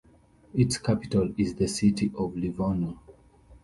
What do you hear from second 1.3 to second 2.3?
is the city